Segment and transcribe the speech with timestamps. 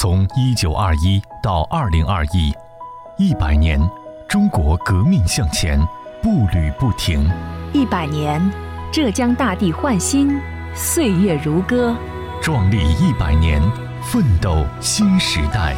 [0.00, 2.50] 从一九二一到二零二一，
[3.18, 3.78] 一百年，
[4.26, 5.78] 中国革命向前，
[6.22, 7.30] 步履不停。
[7.74, 8.40] 一百年，
[8.90, 10.40] 浙江大地焕新，
[10.74, 11.94] 岁月如歌。
[12.40, 13.60] 壮丽一百年，
[14.02, 15.76] 奋斗新时代。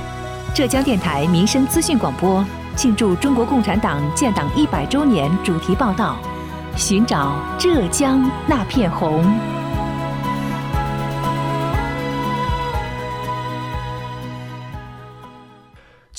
[0.55, 2.45] 浙江电台民生资讯广播
[2.77, 6.17] 庆祝中国共产党建党一百周年主题报道：
[6.77, 9.25] 寻找浙江那片红。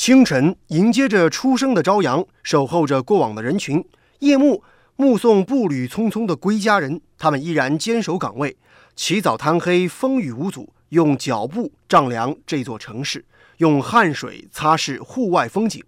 [0.06, 3.82] 清晨，迎接着初升的朝阳，守候着过往的人群；
[4.20, 4.62] 夜幕，
[4.98, 7.00] 目送步履匆匆的归家人。
[7.18, 8.58] 他们依然坚守岗位，
[8.98, 13.24] 起早贪黑，风雨无阻，用脚步丈量这座城市，
[13.60, 15.82] 用汗水擦拭户外风景。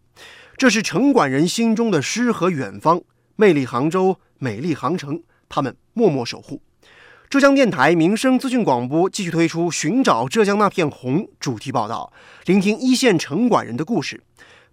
[0.56, 3.02] 这是城管人心中的诗和远方。
[3.36, 6.62] 魅力杭州，美丽杭城，他们默默守护。
[7.30, 12.14] 浙江电台民生资讯广播继续推出《寻找浙江那片红》主题报道，
[12.46, 14.22] 聆听一线城管人的故事。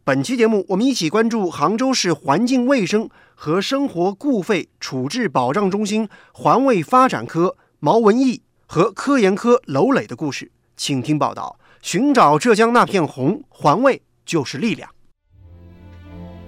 [0.05, 14.91] 本期节目，我们一起关注杭州市环境卫生和生活固废处置保障中心环卫发展科毛文义和科研科娄磊的故事，请听报道：寻找浙江那片红，环卫就是力量。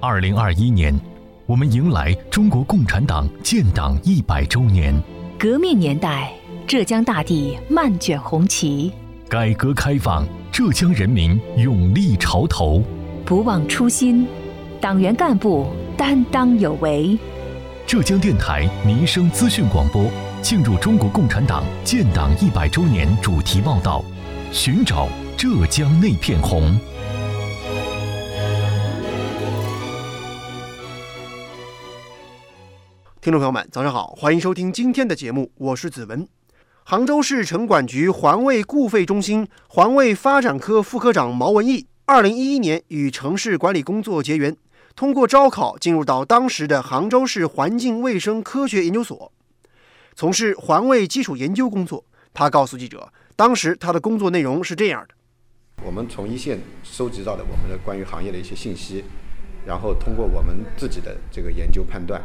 [0.00, 0.94] 二零二一年，
[1.46, 5.02] 我们迎来中国共产党建党一百周年。
[5.38, 6.32] 革命年代，
[6.66, 8.90] 浙江大地漫卷红旗；
[9.28, 12.82] 改革开放，浙江人民勇立潮头。
[13.24, 14.26] 不忘初心，
[14.80, 17.18] 党员干部担当有为。
[17.86, 20.06] 浙江电台民生资讯广播
[20.40, 24.02] 庆祝中国共产党建党一百周年主题报道：
[24.52, 26.78] 寻找浙江那片红。
[33.24, 36.28] 听众朋友们，早上好，欢迎收听今天的节目，我是子文。
[36.84, 44.54] 杭州市城管局环卫固废中心环卫发展科副科长毛文义，二零一一年与城市管理工作结缘，
[44.94, 49.32] 通过招考进入到当时的杭州市环境卫生科学研究所，
[50.14, 52.04] 从事环卫基础研究工作。
[52.34, 55.14] 他告诉记者，当时他的工作内容是这样的：
[55.82, 59.02] 我们从一线收集到的我们的关于行业的一些信息，
[59.64, 62.20] 然后通过我们自己的这个研究判断。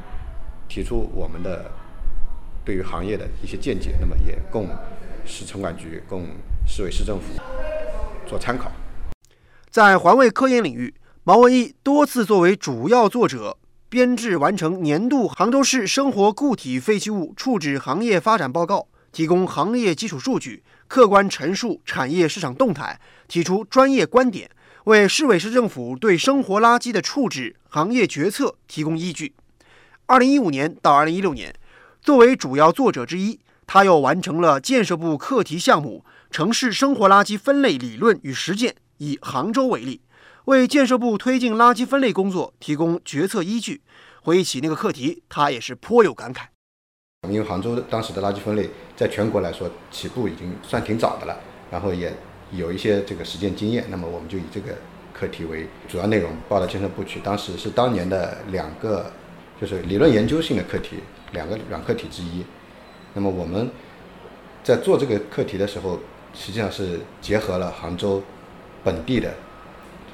[0.70, 1.70] 提出我们的
[2.64, 4.70] 对于行业的一些见解，那么也供
[5.26, 6.28] 市城管局、供
[6.68, 7.34] 市委市政府
[8.28, 8.72] 做参考。
[9.70, 10.94] 在环卫科研领域，
[11.24, 13.58] 毛文义多次作为主要作者
[13.90, 24.50] 编制完成年度杭州市生活固体废弃物处置行业发展报告，提供行业基础数据，客观陈述产业市场动态，提出专业观点，
[24.84, 29.34] 为市委市政府对生活垃圾的处置行业决策提供依据。
[30.10, 31.54] 二零一五年到二零一六年，
[32.02, 36.04] 作为主要作者之一，他又完成了建设部课题项目
[36.36, 40.02] 《城市生活垃圾分类理论与实践》，以杭州为例，
[40.46, 43.84] 为建设部推进垃圾分类工作提供决策依据。
[44.24, 46.46] 回忆起那个课题，他也是颇有感慨。
[47.30, 51.38] 因为杭州当时的垃圾分类在全国来说起步已经算挺早的了，
[51.70, 52.12] 然后也
[52.52, 54.76] 有一些这个实践经验，那么我们就以这个
[55.14, 57.20] 课题为主要内容报到建设部去。
[57.20, 59.12] 当时是当年的两个。
[59.60, 60.98] 就是理论研究性的课题，
[61.34, 62.44] 两个软课题之一。
[63.14, 63.70] 那么我们
[64.64, 66.00] 在做这个课题的时候，
[66.34, 68.22] 实际上是结合了杭州
[68.84, 69.34] 本地的，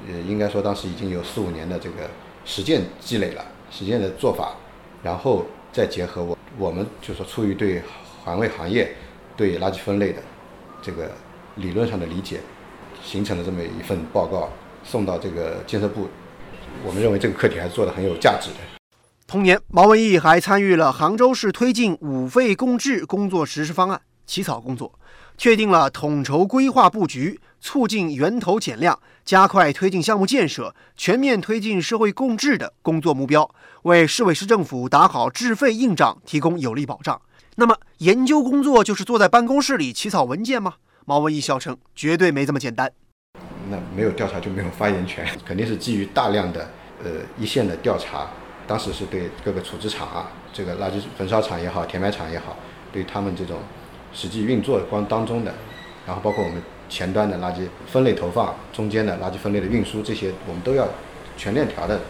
[0.08, 2.08] 呃，应该说当时已经有四五年的这个
[2.44, 4.56] 实践积累了，实践的做法，
[5.02, 7.82] 然后再结合我我们就说出于对
[8.24, 8.96] 环卫行业
[9.36, 10.20] 对垃圾分类的
[10.82, 11.12] 这个
[11.56, 12.40] 理论上的理解，
[13.04, 14.50] 形成了这么一份报告，
[14.82, 16.08] 送到这个建设部。
[16.84, 18.75] 我们认为这个课题还是做的很有价值的。
[19.26, 24.96] 同年，毛文义还参与了杭州市推进五费共治工作实施方案起草工作，
[25.36, 33.50] 确定了统筹规划布局、促进源头减量、加快推进项目建设、全面推进社会共治的工作目标，
[33.82, 37.20] 为市委市政府打好治费硬仗提供有力保障。
[37.56, 40.74] 那么，研究工作就是坐在办公室里起草文件吗？
[41.04, 42.92] 毛文义笑称：“绝对没这么简单。
[43.68, 46.70] 那没有调查就没有发言权，肯定是基于大量的
[47.02, 48.30] 呃一线的调查。”
[48.66, 52.56] 当时是对各个处置厂啊，这个垃圾焚烧厂也好，填埋场也好，
[52.92, 53.58] 对他们这种
[54.12, 55.54] 实际运作光当中的，
[56.06, 60.88] 然后包括我们前端的垃圾分类投放，中间的垃圾分类的运输这些，我们都要
[61.36, 62.00] 全链条的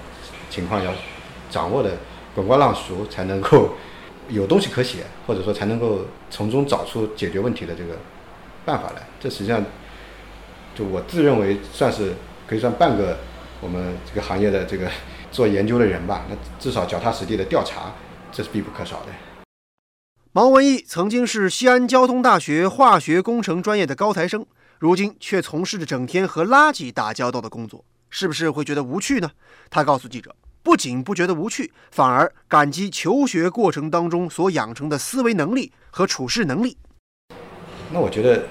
[0.49, 0.91] 情况要
[1.51, 1.91] 掌握的
[2.35, 3.75] 滚瓜烂熟，才能够
[4.29, 7.95] 有东西可写，或者说才能够从中找出解决问题的这个
[8.65, 9.03] 办法来。
[9.21, 9.63] 这实际上
[10.75, 12.15] 就我自认为算是
[12.47, 13.19] 可以算半个
[13.61, 14.89] 我们这个行业的这个。
[15.37, 17.93] 做研究的人吧，那至少脚踏实地的调查，
[18.33, 19.13] 这是必不可少的。
[20.33, 24.47] 毛文义曾经是西安交通大学化学工程专业的高材生，
[24.79, 29.31] 如今却从事着整天和垃圾打交道的工作，是不是会觉得无趣呢？
[29.69, 36.79] 他告诉记者，不仅不觉得无趣，反而感激求学过程当中所养成的思维能力和处事能力。
[37.93, 38.47] 那我觉得，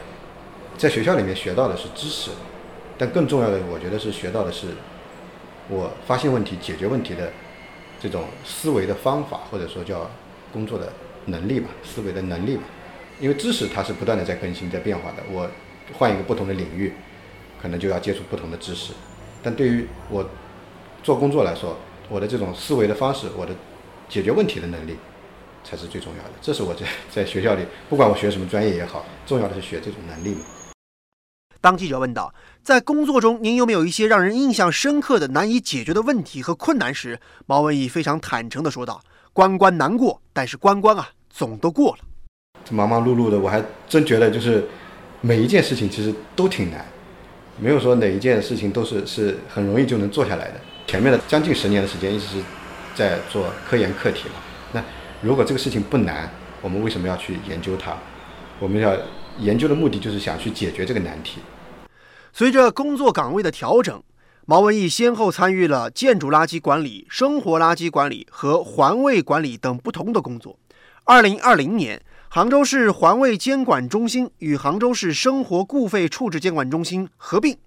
[0.77, 2.29] 在学校里面学到的是知识，
[2.95, 4.67] 但更重要的，我觉得是学到的是
[5.69, 7.31] 我发现问题、解决问题的
[7.99, 10.09] 这种思维的方法，或者说叫
[10.51, 10.91] 工作的
[11.25, 12.63] 能力吧，思维的能力吧。
[13.19, 15.23] 因为知识它是不断的在更新、在变化的。
[15.31, 15.49] 我
[15.97, 16.93] 换一个不同的领域，
[17.61, 18.93] 可能就要接触不同的知识。
[19.41, 20.29] 但对于我
[21.03, 21.77] 做工作来说，
[22.09, 23.53] 我的这种思维的方式，我的
[24.09, 24.95] 解决问题的能力。
[25.67, 26.29] 才是最重要的。
[26.43, 30.41] 这是我在 在学校里，不管我学什么专业也好，重要的是学这种能力嘛。
[31.65, 32.31] 当记者问到，
[32.61, 39.01] 在工作中您有没有一些让人印象深刻的难以解决的问题和困难时，毛文义非常坦诚地说道
[39.33, 42.03] ：“关关难过，但是关关啊，总都过了。
[42.63, 43.59] 这忙忙碌碌的，我还
[43.89, 44.63] 真觉得就是
[45.21, 46.85] 每一件事情其实都挺难，
[47.57, 50.61] 没有说哪一件事情都是是很容易就能做下来的。
[50.85, 52.43] 前面的将近十年的时间一直是
[52.93, 54.35] 在做科研课题嘛，
[54.71, 54.83] 那。
[55.19, 56.29] 如果这个事情不难，
[56.61, 57.97] 我们为什么要去研究它？
[58.59, 58.95] 我们要
[59.39, 61.39] 研究的目的就是想去解决这个难题。
[62.37, 64.03] 随着工作岗位的调整，
[64.45, 70.59] 毛文义先后参与了建筑垃圾管理、生活垃圾管理和环卫管理等不同的工作。
[71.05, 77.57] 二零二零年，杭州市环卫监管中心与杭州市生活固废处置监管中心合并，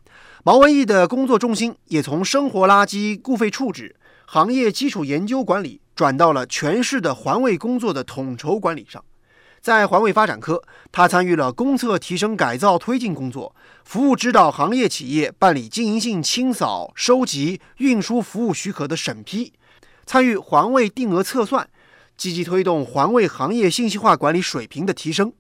[0.45, 5.81] 毛文义的工作重心也从生活垃圾固废处置、行业基础研究管理。
[5.97, 9.03] 转到了全市的环卫工作的统筹管理上，
[9.69, 13.55] 在环卫发展科，他参与了公厕提升改造推进工作，
[13.85, 19.53] 服务指导行业企业办理经营性清扫、收集、运输服务许可的审批，
[20.07, 21.69] 参与环卫定额测算，
[22.17, 25.31] 积极推动环卫行业信息化管理水平的提升。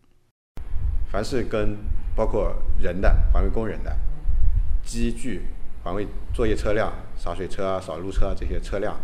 [1.10, 1.78] 凡是跟
[2.14, 3.96] 包括人的环卫工人的
[4.84, 5.46] 机具、
[5.82, 8.94] 环卫作业车辆、洒水车啊、扫路车啊这些车辆。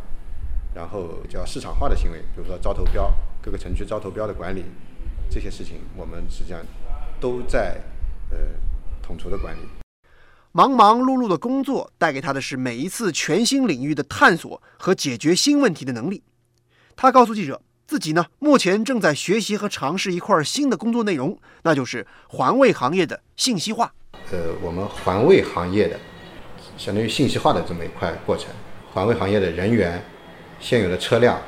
[0.74, 3.10] 然后叫市场化的行为，比如说招投标，
[3.40, 4.64] 各个城区招投标的管理，
[5.30, 6.60] 这些事情我们实际上
[7.20, 7.80] 都在
[8.30, 8.38] 呃
[9.02, 9.60] 统筹的管理。
[10.52, 16.22] 忙忙碌碌的工作带给他的是每一次全新领域的探索和解决新问题的能力。
[16.94, 23.92] 他告诉记者，自己呢目前正在学习和尝试一块新的工作内容，那就是环卫行业的信息化。
[24.30, 25.98] 呃，我们环卫行业的
[26.78, 28.48] 相当于信息化的这么一块过程，
[28.92, 30.02] 环卫行业的人员。
[30.60, 31.42] 现有的车辆，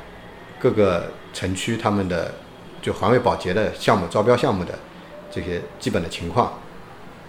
[0.59, 2.31] 各个城区他们的
[2.87, 4.73] 就环卫保洁的项目招标项目的
[5.29, 6.53] 这些基本的情况，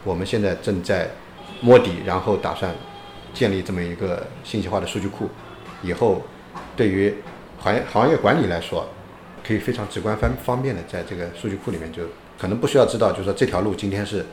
[0.05, 1.10] 我们现在正在
[1.60, 2.72] 摸底，然后打算
[3.34, 5.28] 建立这么一个信息化的数据库。
[5.82, 6.22] 以后
[6.76, 7.12] 对于
[7.58, 8.87] 行行业管理来说，
[9.44, 12.04] 可以非常直观方方便的在这个数据库里面，就
[12.38, 14.25] 可能不需要知道，就是说这条路今天是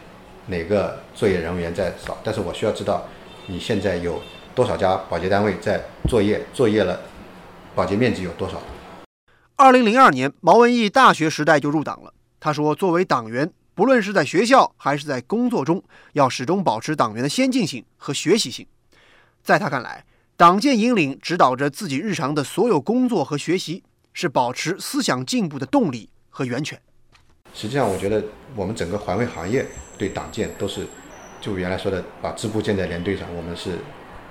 [0.46, 3.04] 哪个作业人员在扫，但是我需要知道
[3.48, 4.22] 你现在有
[4.54, 7.00] 多少家保洁单位在作业，作业了。
[7.74, 8.62] 保洁面积有多少？
[9.58, 12.14] 二零零二年，毛文义大学时代就入党了。
[12.42, 15.82] 他说：“作为党员，不论是在学校还是在工作中，
[16.12, 18.68] 要始终保持党员的先进性和学习性。”
[19.42, 20.04] 在他看来，
[20.36, 23.82] 党建引领指导着自己日常的所有工作和学习，
[24.12, 26.78] 是保持思想进步的动力和源泉。
[27.54, 28.22] 实际上，我觉得
[28.58, 29.66] 我们整个环卫行业
[29.98, 30.86] 对党建都是，
[31.40, 33.80] 就原来说的，把支部建在连队上，我们是。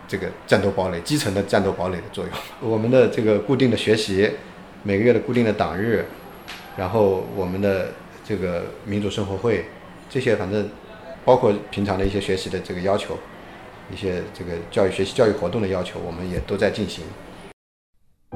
[0.06, 2.33] 这个战斗堡垒，基层的战斗堡垒的作用。
[2.61, 4.31] 我们的这个固定的学习，
[4.87, 6.05] 每个月的固定的党日，
[6.76, 7.88] 然后我们的
[8.23, 9.64] 这个民主生活会，
[10.11, 10.69] 这些反正
[11.25, 13.17] 包括平常的一些学习的这个要求，
[13.91, 17.03] 一些这个教育学习教育活动的要求，我们也都在进行。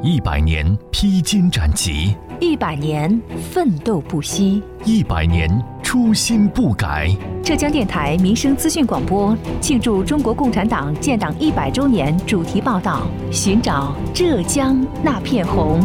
[0.01, 3.21] 一百年披荆斩棘，一百年
[3.53, 5.51] 奋斗不息，一百年
[5.83, 7.11] 初心不改。
[7.43, 15.81] 浙江电台民生资讯广播庆祝中国共产党建党一百周年主题报道：寻找浙江那片红。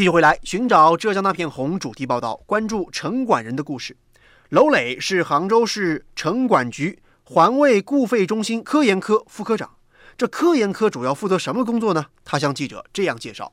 [0.00, 3.94] 继续回来，寻找浙江那片红主题报道，关注城管人的故事。
[4.48, 7.00] 娄磊是杭州市城管局。
[7.24, 9.72] 环卫固废中心科研科副科长，
[10.16, 12.06] 这科研科主要负责什么工作呢？
[12.24, 13.52] 他向记者这样介绍：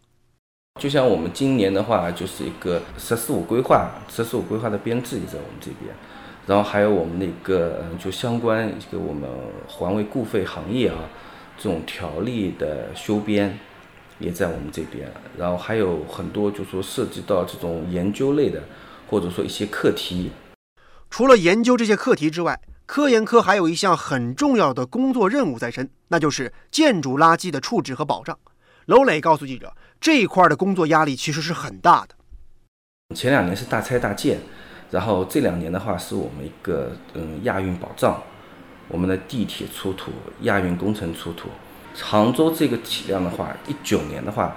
[0.80, 5.94] 就像我们今年的话，就是一个“十四五”规划，“十四五”规划的编制也在我们这边，
[6.46, 9.30] 然后还有我们那个就相关一个我们
[9.68, 10.96] 环卫固废行业啊
[11.58, 13.60] 这种条例的修编
[14.20, 18.64] 也在我们这边，然后还有很多就说涉及到这种研究类的，
[19.10, 20.32] 或者说一些课题。
[21.10, 28.38] 除了研究这些课题之外，科研科还有一项很重要的工作任务在身，那就是建筑垃圾的处置和保障。
[28.88, 32.16] 娄磊告诉记者，这一块的工作压力其实是很大的。
[33.16, 34.40] 前两年是大拆大建，
[34.90, 38.22] 然后这两年的话是我们一个嗯亚运保障，
[38.88, 41.50] 我们的地铁出土，亚运工程出土。
[42.02, 44.56] 杭州这个体量的话，一九年的话，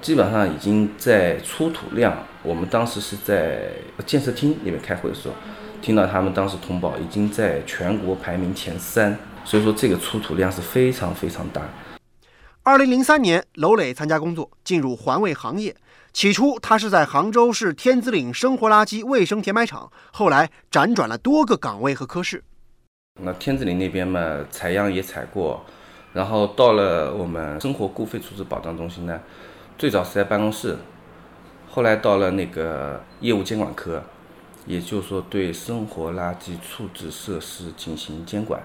[0.00, 2.16] 基本上已经在出土量。
[2.42, 3.70] 我们当时是在
[4.04, 5.34] 建设厅里面开会的时候，
[5.80, 9.16] 听到他们当时通报，已经在全国排名前三。
[9.44, 11.62] 所以说这个出土量是非常非常大。
[12.62, 15.74] 二零零三年，娄磊参加工作，进入环卫行业。
[16.12, 22.44] 起初，他是在杭州市天子岭生活垃圾卫生填埋场，后来辗转了多个岗位和科室。
[23.20, 25.64] 那天子岭那边嘛，采样也采过。
[26.12, 29.20] 然后到了我们生活固废处置保障中心呢，
[29.78, 30.76] 最早是在办公室，
[31.70, 34.02] 后来到了那个业务监管科，
[34.66, 38.62] 也就是说对生活垃圾处置设施进行监管。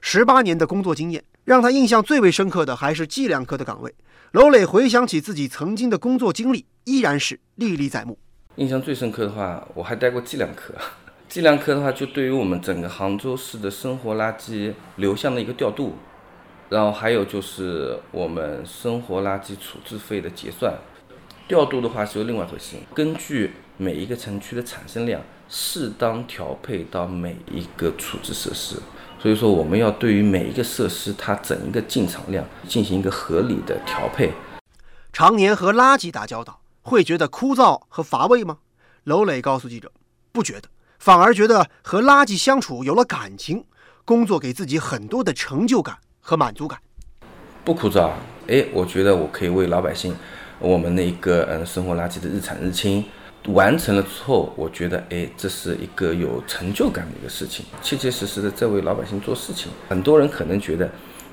[0.00, 3.94] 十八年的工作经验，让他印象最为深刻的还是计量科的岗位。
[4.32, 8.18] 娄磊回想起自己曾经的工作经历，依然是历历在目。
[8.56, 10.74] 印象最深刻的话，我还待过计量科。
[11.28, 15.94] 计量科的话，就对于我们整个杭州市的生活垃圾流向的一个调度。
[16.68, 20.74] 然后还有就是我们生活垃圾处置费的结算，
[21.46, 22.76] 调度的话是由另外一回事。
[22.94, 28.76] 根据每一个城区的产生量，适当调配到每一个处置设施。
[29.20, 34.32] 所以说，我们要对于每一个设施它整一个进场量进行一个合理的调配。
[35.12, 38.58] 常年和垃圾打交道，会觉得枯燥和乏味吗？
[39.04, 39.90] 娄磊告诉记者，
[40.32, 40.68] 不觉得，
[40.98, 43.64] 反而觉得和垃圾相处有了感情，
[44.04, 45.98] 工作给自己很多的成就感。
[46.26, 46.80] 和满足感，
[47.66, 48.10] 不枯燥。
[48.48, 50.16] 哎，我觉得我可以为老百姓，
[50.58, 53.04] 我们的一个嗯生活垃圾的日产日清
[53.48, 59.70] 完成了之后，我觉得哎，这是一个有成就感的一个事情，切切实实的在为老百姓做事情。
[59.86, 60.90] 很多人可能觉得，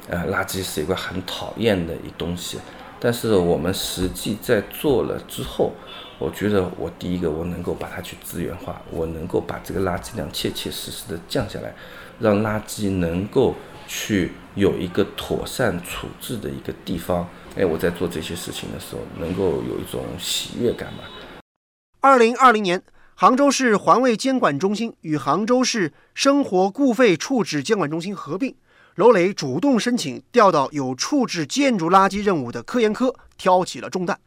[0.09, 2.59] 呃，垃圾是一个很讨厌的一东西，
[2.99, 5.71] 但是我们实际在做了之后，
[6.19, 11.73] 我觉得我第一个我能够把它去资源化，我能够把这个垃圾量切切实实的降下来，
[12.19, 13.55] 让垃圾能够。
[13.93, 21.03] 去有一个妥善处置的一个地方，哎，我在做这些事情的时候，能够有一种喜悦感吧。
[21.99, 22.81] 二零二零年，
[23.15, 28.55] 杭州市环卫监管中心与杭州市生活固废处置监管中心合并，
[28.95, 34.17] 娄磊主动申请调到有处置建筑垃圾任务的科研科，挑起了重担。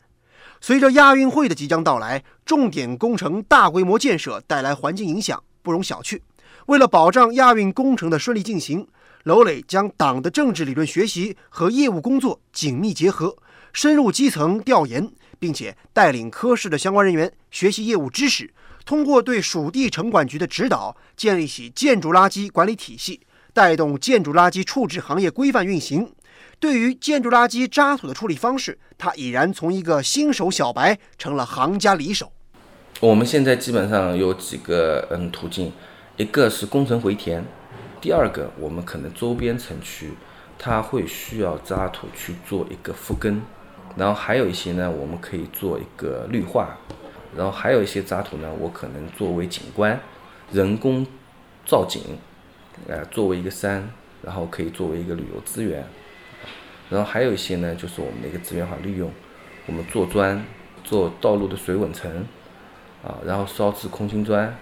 [0.61, 6.21] 随着亚运会的即将到来，重点工程大规模建设带来环境影响不容小觑。
[6.67, 8.87] 为了保障亚运工程的顺利进行，
[9.25, 13.35] 娄磊将党的政治理论学习和业务工作紧密结合，
[13.73, 18.53] 深入基层调研，并且带领科室的相关人员学习业务知识，
[18.85, 23.19] 通过对属地城管局的指导，建立起建筑垃圾管理体系，
[23.55, 26.13] 带动建筑垃圾处置行业规范运行。
[26.61, 32.31] 对于建筑垃圾渣土的处理方式，他已然从一个新手小白成了行家里手。
[33.01, 35.73] 我们现在基本上有几个嗯途径，
[36.19, 37.43] 一个是工程回填。
[38.05, 40.11] 第二个，我们可能周边城区，
[40.59, 43.41] 它会需要渣土去做一个复根，
[43.97, 46.77] 然后还有一些呢，我们可以做一个绿化，
[47.35, 49.99] 然后还有一些渣土呢，我可能作为景观，
[50.53, 51.07] 人工
[51.65, 52.19] 造景，
[52.87, 53.89] 呃，作为一个山，
[54.23, 55.83] 然后可以作为一个旅游资源，
[56.91, 59.11] 然后还有一些呢，就是我们的一个资源化利用，
[59.65, 60.45] 我们做砖，
[60.83, 62.27] 做道路的水稳层，
[63.03, 64.55] 啊，然后烧制空心砖。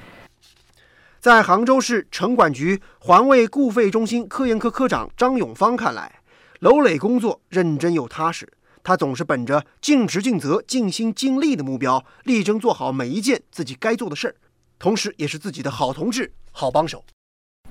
[1.23, 6.11] 在杭州市城管局环卫固废中心科研科科长张永芳看来，
[6.59, 8.53] 娄磊工作认真又踏实。
[8.83, 14.35] 他总是本着尽职尽责、尽心尽力的目标，力争做好每一件自己该做的事儿，
[14.81, 17.05] 同时也是自己的好同志、好帮手。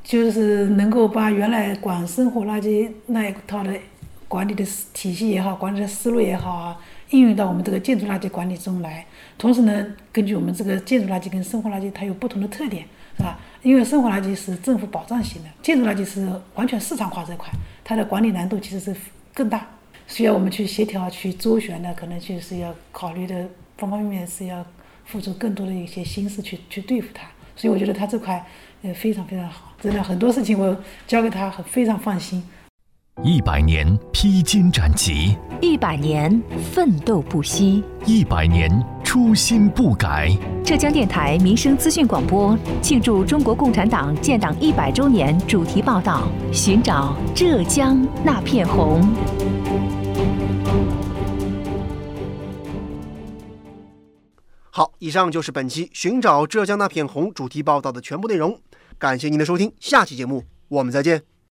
[0.02, 3.78] 就是能够把原来管生活垃圾那一套的
[4.30, 6.78] 管理的体系也好、管理的思路也好啊，
[7.10, 9.06] 应用到我们这个建筑垃圾管理中来。
[9.38, 12.88] 同时呢，根据我们这个建筑垃圾跟生活垃圾它有不同的特点。
[13.18, 13.40] 是吧？
[13.62, 17.50] 因为生活垃圾是政府保障型的，建筑垃圾是完全市场化这块，
[17.84, 18.96] 它的管理难度其实是
[19.34, 19.68] 更大，
[20.08, 24.66] 需要我们去协调、去周旋的，可能就是要考虑的方方面面是要
[25.06, 27.28] 付出更多的一些心思去去对付它。
[27.56, 28.44] 所以我觉得他这块
[28.82, 30.76] 呃非常非常好，真的很多事情我
[31.06, 32.44] 交给他很非常放心。
[33.20, 36.42] 一百年披荆斩棘，一百年
[36.74, 38.72] 奋斗不息，一百年
[39.04, 40.36] 初心不改。
[40.64, 49.08] 浙江电台民生资讯广播庆祝中国共产党建党一百周年主题报道：寻找浙江那片红。
[54.72, 58.58] 好，以上就是本期《寻找浙江那片红》主题报道的全部内容。
[58.98, 61.31] 感谢您的收听，下期节目我们再见。